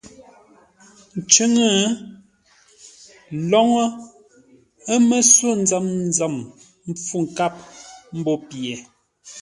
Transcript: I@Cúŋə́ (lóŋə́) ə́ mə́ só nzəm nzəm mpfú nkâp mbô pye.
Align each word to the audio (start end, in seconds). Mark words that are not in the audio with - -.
I@Cúŋə́ 1.17 1.75
(lóŋə́) 3.49 3.87
ə́ 4.93 4.97
mə́ 5.07 5.21
só 5.33 5.49
nzəm 5.61 5.85
nzəm 6.09 6.35
mpfú 6.89 7.15
nkâp 7.25 7.55
mbô 8.17 8.33
pye. 8.49 8.73